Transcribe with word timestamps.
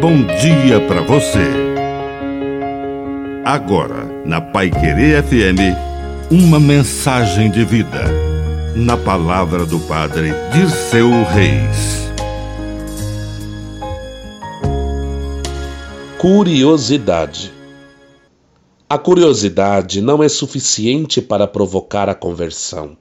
bom 0.00 0.24
dia 0.24 0.80
para 0.88 1.02
você. 1.02 1.46
Agora, 3.44 4.06
na 4.24 4.40
Pai 4.40 4.70
Querer 4.70 5.22
FM, 5.22 5.76
uma 6.30 6.58
mensagem 6.58 7.50
de 7.50 7.62
vida. 7.66 8.04
Na 8.74 8.96
palavra 8.96 9.66
do 9.66 9.78
Padre 9.80 10.32
Dirceu 10.54 11.10
Reis. 11.24 12.10
Curiosidade. 16.18 17.52
A 18.88 18.96
curiosidade 18.96 20.00
não 20.00 20.22
é 20.22 20.30
suficiente 20.30 21.20
para 21.20 21.46
provocar 21.46 22.08
a 22.08 22.14
conversão. 22.14 22.96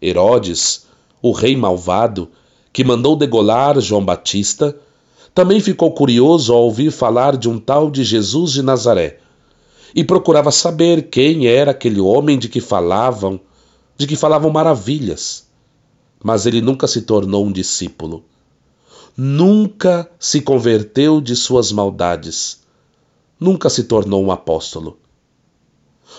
Herodes, 0.00 0.86
o 1.20 1.32
rei 1.32 1.56
malvado, 1.56 2.30
que 2.72 2.84
mandou 2.84 3.16
degolar 3.16 3.80
João 3.80 4.04
Batista, 4.04 4.76
também 5.34 5.58
ficou 5.58 5.92
curioso 5.92 6.52
ao 6.52 6.62
ouvir 6.62 6.92
falar 6.92 7.36
de 7.36 7.48
um 7.48 7.58
tal 7.58 7.90
de 7.90 8.04
Jesus 8.04 8.52
de 8.52 8.62
Nazaré 8.62 9.18
e 9.94 10.04
procurava 10.04 10.50
saber 10.50 11.08
quem 11.08 11.46
era 11.46 11.72
aquele 11.72 12.00
homem 12.00 12.38
de 12.38 12.48
que 12.48 12.60
falavam, 12.60 13.40
de 13.96 14.06
que 14.06 14.16
falavam 14.16 14.50
maravilhas. 14.50 15.46
Mas 16.22 16.46
ele 16.46 16.60
nunca 16.60 16.86
se 16.86 17.02
tornou 17.02 17.44
um 17.44 17.52
discípulo. 17.52 18.24
Nunca 19.16 20.10
se 20.18 20.40
converteu 20.40 21.20
de 21.20 21.36
suas 21.36 21.70
maldades. 21.70 22.60
Nunca 23.38 23.68
se 23.68 23.84
tornou 23.84 24.24
um 24.24 24.32
apóstolo. 24.32 24.98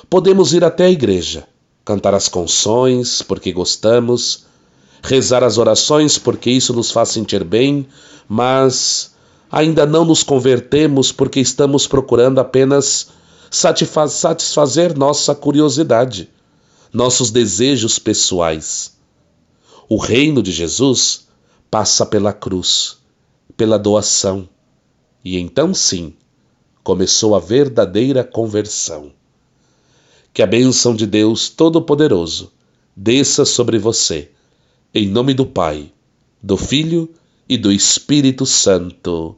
Podemos 0.09 0.53
ir 0.53 0.63
até 0.63 0.85
a 0.85 0.91
igreja, 0.91 1.47
cantar 1.83 2.13
as 2.13 2.29
canções 2.29 3.21
porque 3.21 3.51
gostamos, 3.51 4.45
rezar 5.01 5.43
as 5.43 5.57
orações 5.57 6.17
porque 6.17 6.49
isso 6.49 6.73
nos 6.73 6.91
faz 6.91 7.09
sentir 7.09 7.43
bem, 7.43 7.87
mas 8.27 9.14
ainda 9.55 9.85
não 9.85 10.03
nos 10.03 10.21
convertemos 10.21 11.13
porque 11.13 11.39
estamos 11.39 11.87
procurando 11.87 12.39
apenas 12.39 13.07
satisfazer 13.49 14.97
nossa 14.97 15.33
curiosidade, 15.33 16.29
nossos 16.91 17.31
desejos 17.31 17.97
pessoais. 17.97 18.97
O 19.87 19.95
reino 19.95 20.43
de 20.43 20.51
Jesus 20.51 21.29
passa 21.71 22.05
pela 22.05 22.33
cruz, 22.33 22.97
pela 23.55 23.79
doação, 23.79 24.49
e 25.23 25.39
então 25.39 25.73
sim 25.73 26.13
começou 26.83 27.33
a 27.33 27.39
verdadeira 27.39 28.25
conversão. 28.25 29.13
Que 30.33 30.41
a 30.41 30.47
bênção 30.47 30.93
de 30.93 31.07
Deus 31.07 31.47
Todo-Poderoso 31.47 32.51
desça 32.93 33.45
sobre 33.45 33.79
você, 33.79 34.31
em 34.93 35.07
nome 35.07 35.33
do 35.33 35.45
Pai, 35.45 35.93
do 36.43 36.57
Filho 36.57 37.09
e 37.47 37.57
do 37.57 37.71
Espírito 37.71 38.45
Santo. 38.45 39.37